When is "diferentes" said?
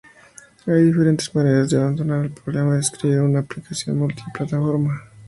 0.85-1.35